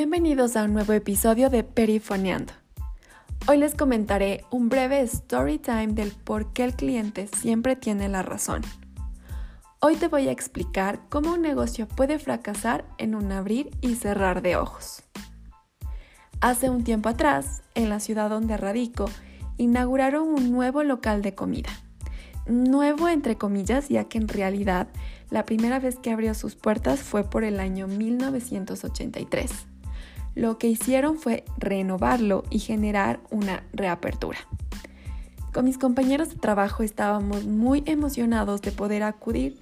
[0.00, 2.52] Bienvenidos a un nuevo episodio de Perifoneando.
[3.48, 8.22] Hoy les comentaré un breve story time del por qué el cliente siempre tiene la
[8.22, 8.62] razón.
[9.80, 14.40] Hoy te voy a explicar cómo un negocio puede fracasar en un abrir y cerrar
[14.40, 15.02] de ojos.
[16.40, 19.06] Hace un tiempo atrás, en la ciudad donde radico,
[19.56, 21.70] inauguraron un nuevo local de comida.
[22.46, 24.86] Nuevo entre comillas, ya que en realidad
[25.30, 29.66] la primera vez que abrió sus puertas fue por el año 1983
[30.34, 34.38] lo que hicieron fue renovarlo y generar una reapertura.
[35.52, 39.58] Con mis compañeros de trabajo estábamos muy emocionados de poder acudir,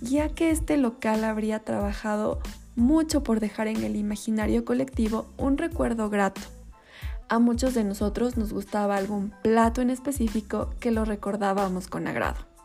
[0.00, 2.40] ya que este local habría trabajado
[2.76, 6.40] mucho por dejar en el imaginario colectivo un recuerdo grato.
[7.28, 12.57] A muchos de nosotros nos gustaba algún plato en específico que lo recordábamos con agrado.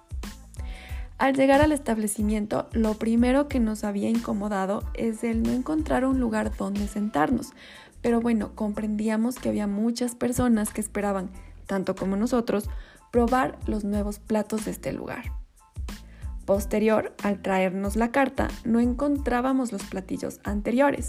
[1.23, 6.20] Al llegar al establecimiento, lo primero que nos había incomodado es el no encontrar un
[6.20, 7.54] lugar donde sentarnos,
[8.02, 11.30] pero bueno, comprendíamos que había muchas personas que esperaban,
[11.65, 12.70] tanto como nosotros,
[13.10, 15.32] probar los nuevos platos de este lugar.
[16.43, 21.08] Posterior, al traernos la carta, no encontrábamos los platillos anteriores,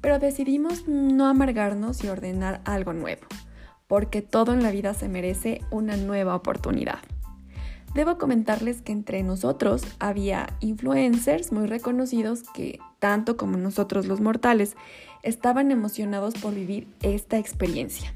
[0.00, 3.26] pero decidimos no amargarnos y ordenar algo nuevo,
[3.86, 7.00] porque todo en la vida se merece una nueva oportunidad.
[7.94, 14.76] Debo comentarles que entre nosotros había influencers muy reconocidos que, tanto como nosotros los mortales,
[15.22, 18.14] estaban emocionados por vivir esta experiencia.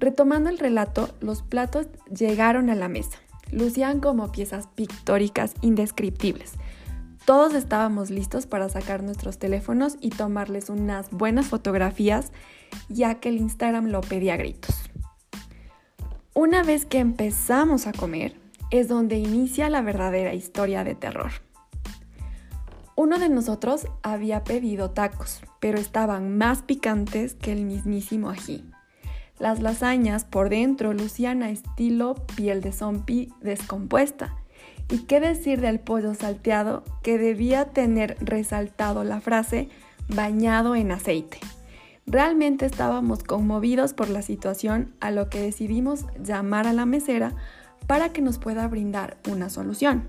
[0.00, 3.18] Retomando el relato, los platos llegaron a la mesa.
[3.52, 6.52] Lucían como piezas pictóricas indescriptibles.
[7.26, 12.32] Todos estábamos listos para sacar nuestros teléfonos y tomarles unas buenas fotografías,
[12.88, 14.74] ya que el Instagram lo pedía a gritos.
[16.34, 18.43] Una vez que empezamos a comer,
[18.74, 21.30] es donde inicia la verdadera historia de terror.
[22.96, 28.64] Uno de nosotros había pedido tacos, pero estaban más picantes que el mismísimo ají.
[29.38, 34.34] Las lasañas por dentro lucían a estilo piel de zombie descompuesta.
[34.90, 39.68] ¿Y qué decir del pollo salteado que debía tener resaltado la frase
[40.08, 41.38] bañado en aceite?
[42.06, 47.34] Realmente estábamos conmovidos por la situación a lo que decidimos llamar a la mesera
[47.86, 50.08] para que nos pueda brindar una solución.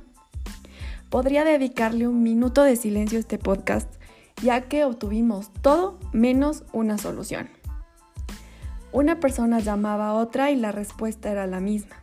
[1.09, 3.87] Podría dedicarle un minuto de silencio a este podcast
[4.41, 7.49] ya que obtuvimos todo menos una solución.
[8.91, 11.95] Una persona llamaba a otra y la respuesta era la misma.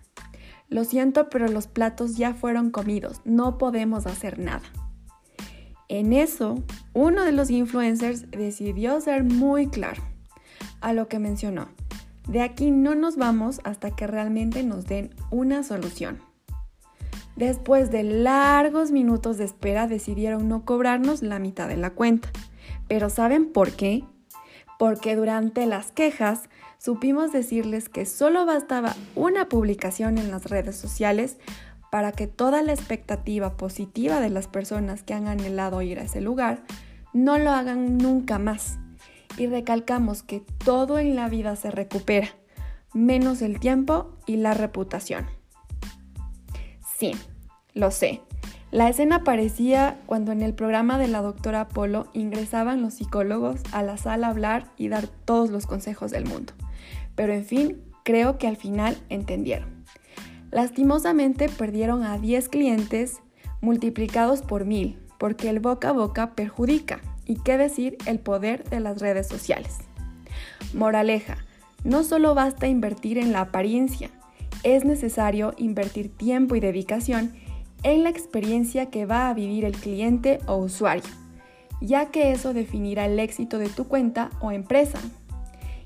[0.69, 4.63] Lo siento, pero los platos ya fueron comidos, no podemos hacer nada.
[5.89, 6.63] En eso,
[6.95, 10.03] uno de los influencers decidió ser muy claro,
[10.81, 11.69] a lo que mencionó,
[12.29, 16.21] de aquí no nos vamos hasta que realmente nos den una solución.
[17.37, 22.29] Después de largos minutos de espera decidieron no cobrarnos la mitad de la cuenta.
[22.89, 24.05] Pero ¿saben por qué?
[24.79, 31.39] Porque durante las quejas supimos decirles que solo bastaba una publicación en las redes sociales
[31.91, 36.21] para que toda la expectativa positiva de las personas que han anhelado ir a ese
[36.21, 36.63] lugar
[37.13, 38.79] no lo hagan nunca más
[39.37, 42.29] y recalcamos que todo en la vida se recupera,
[42.93, 45.27] menos el tiempo y la reputación.
[46.99, 47.13] Sí,
[47.75, 48.21] lo sé.
[48.71, 53.83] La escena parecía cuando en el programa de la doctora Apolo ingresaban los psicólogos a
[53.83, 56.55] la sala a hablar y dar todos los consejos del mundo.
[57.15, 59.85] Pero en fin, creo que al final entendieron.
[60.51, 63.21] Lastimosamente perdieron a 10 clientes
[63.61, 67.01] multiplicados por mil, porque el boca a boca perjudica.
[67.27, 69.79] Y qué decir el poder de las redes sociales.
[70.75, 71.39] Moraleja,
[71.85, 74.11] no solo basta invertir en la apariencia,
[74.63, 77.35] es necesario invertir tiempo y dedicación
[77.83, 81.11] en la experiencia que va a vivir el cliente o usuario,
[81.81, 85.01] ya que eso definirá el éxito de tu cuenta o empresa.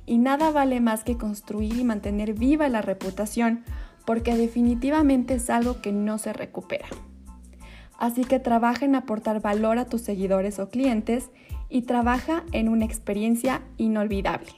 [0.04, 3.64] Y nada vale más que construir y mantener viva la reputación,
[4.04, 6.86] porque definitivamente es algo que no se recupera.
[7.98, 11.30] Así que trabaja en aportar valor a tus seguidores o clientes
[11.68, 14.52] y trabaja en una experiencia inolvidable.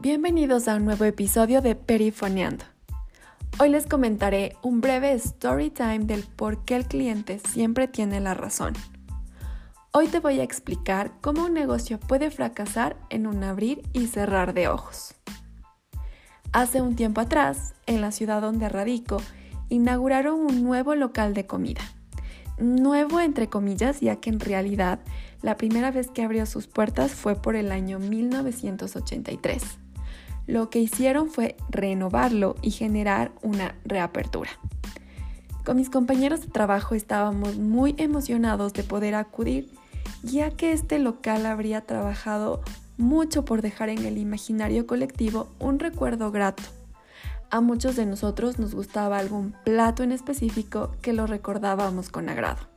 [0.00, 2.64] Bienvenidos a un nuevo episodio de Perifoneando.
[3.60, 8.34] Hoy les comentaré un breve story time del por qué el cliente siempre tiene la
[8.34, 8.74] razón.
[10.00, 14.54] Hoy te voy a explicar cómo un negocio puede fracasar en un abrir y cerrar
[14.54, 15.16] de ojos.
[16.52, 19.20] Hace un tiempo atrás, en la ciudad donde radico,
[19.70, 21.80] inauguraron un nuevo local de comida.
[22.58, 25.00] Nuevo entre comillas, ya que en realidad
[25.42, 29.64] la primera vez que abrió sus puertas fue por el año 1983,
[30.46, 34.50] lo que hicieron fue renovarlo y generar una reapertura.
[35.64, 39.68] Con mis compañeros de trabajo estábamos muy emocionados de poder acudir,
[40.22, 42.60] ya que este local habría trabajado
[42.96, 46.62] mucho por dejar en el imaginario colectivo un recuerdo grato.
[47.50, 52.68] A muchos de nosotros nos gustaba algún plato en específico que lo recordábamos con agrado.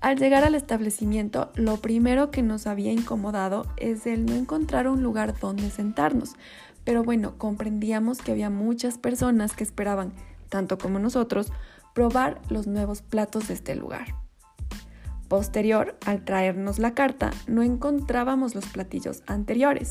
[0.00, 5.02] Al llegar al establecimiento, lo primero que nos había incomodado es el no encontrar un
[5.02, 6.34] lugar donde sentarnos,
[6.84, 10.12] pero bueno, comprendíamos que había muchas personas que esperaban,
[10.50, 11.52] tanto como nosotros,
[11.94, 14.23] probar los nuevos platos de este lugar.
[15.34, 19.90] Posterior, al traernos la carta, no encontrábamos los platillos anteriores,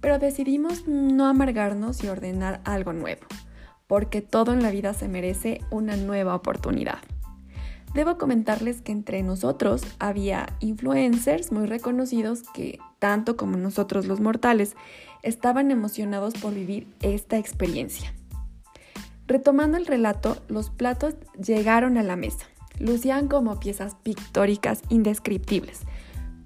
[0.00, 3.20] pero decidimos no amargarnos y ordenar algo nuevo,
[3.86, 7.00] porque todo en la vida se merece una nueva oportunidad.
[7.92, 14.76] Debo comentarles que entre nosotros había influencers muy reconocidos que, tanto como nosotros los mortales,
[15.22, 18.14] estaban emocionados por vivir esta experiencia.
[19.26, 22.46] Retomando el relato, los platos llegaron a la mesa.
[22.80, 25.82] Lucían como piezas pictóricas indescriptibles.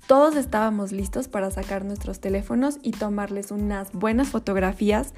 [0.06, 5.14] Todos estábamos listos para sacar nuestros teléfonos y tomarles unas buenas fotografías,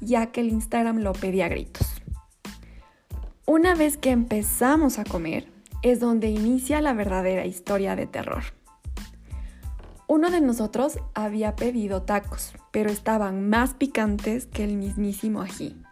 [0.00, 1.86] ya que el Instagram lo pedía a gritos.
[3.46, 5.46] Una vez que empezamos a comer,
[5.82, 8.42] es donde inicia la verdadera historia de terror.
[10.06, 15.83] Uno de nosotros había pedido tacos, pero estaban más picantes que el mismísimo ají.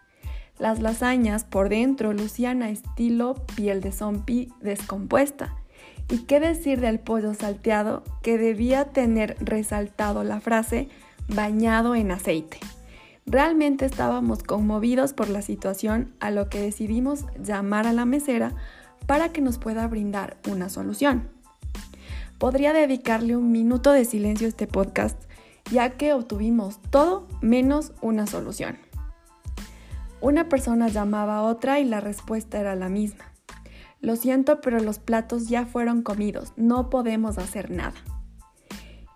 [0.59, 5.57] Las lasañas por dentro lucían a estilo piel de zombie descompuesta.
[6.09, 10.89] ¿Y qué decir del pollo salteado que debía tener resaltado la frase
[11.29, 12.59] bañado en aceite?
[13.25, 18.53] Realmente estábamos conmovidos por la situación a lo que decidimos llamar a la mesera
[19.07, 21.29] para que nos pueda brindar una solución.
[22.39, 25.23] Podría dedicarle un minuto de silencio a este podcast,
[25.71, 28.77] ya que obtuvimos todo menos una solución.
[30.23, 33.25] Una persona llamaba a otra y la respuesta era la misma.
[34.01, 37.95] Lo siento, pero los platos ya fueron comidos, no podemos hacer nada.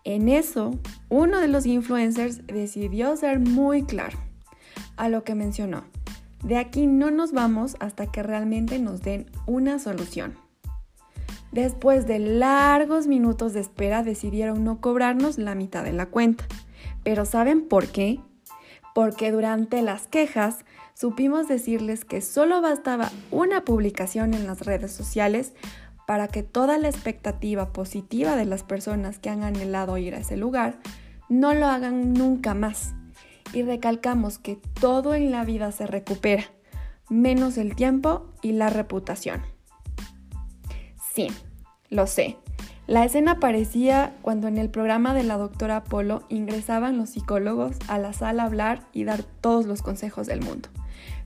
[0.05, 4.19] En eso, uno de los influencers decidió ser muy claro,
[4.97, 5.85] a lo que mencionó,
[6.43, 10.37] de aquí no nos vamos hasta que realmente nos den una solución.
[11.53, 16.45] Después de largos minutos de espera decidieron no cobrarnos la mitad de la cuenta.
[17.03, 18.21] Pero ¿saben por qué?
[18.95, 20.66] Porque durante las quejas
[20.97, 25.53] supimos decirles que solo bastaba una publicación en las redes sociales
[26.07, 30.37] para que toda la expectativa positiva de las personas que han anhelado ir a ese
[30.37, 30.79] lugar
[31.29, 32.95] no lo hagan nunca más
[33.53, 36.45] y recalcamos que todo en la vida se recupera,
[37.11, 39.43] menos el tiempo y la reputación.
[41.15, 41.29] Sí,
[41.91, 42.39] lo sé.
[42.87, 47.99] La escena parecía cuando en el programa de la doctora Polo ingresaban los psicólogos a
[47.99, 50.69] la sala a hablar y dar todos los consejos del mundo.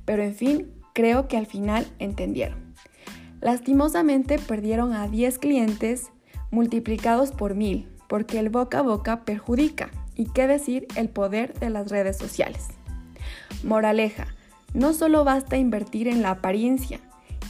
[0.06, 2.74] Pero en fin, creo que al final entendieron.
[3.42, 6.10] Lastimosamente perdieron a 10 clientes
[6.50, 9.90] multiplicados por mil, porque el boca a boca perjudica.
[10.14, 12.68] Y qué decir el poder de las redes sociales.
[13.64, 14.26] Moraleja,
[14.72, 17.00] no solo basta invertir en la apariencia,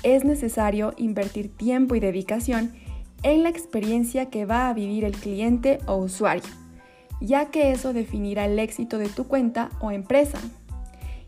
[0.02, 2.72] es necesario invertir tiempo y dedicación
[3.22, 6.48] en la experiencia que va a vivir el cliente o usuario,
[7.20, 10.38] ya que eso definirá el éxito de tu cuenta o empresa.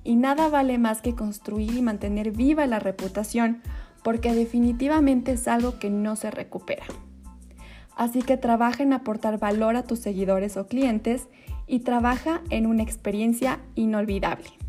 [0.05, 3.63] Y nada vale más que construir y mantener viva la reputación,
[4.03, 6.85] porque definitivamente es algo que no se recupera.
[7.95, 11.29] Así que trabaja en aportar valor a tus seguidores o clientes
[11.67, 14.62] y trabaja en una experiencia inolvidable.